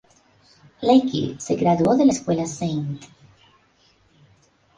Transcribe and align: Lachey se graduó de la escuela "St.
Lachey 0.81 1.39
se 1.39 1.53
graduó 1.55 1.95
de 1.95 2.07
la 2.07 2.11
escuela 2.11 2.41
"St. 2.45 3.05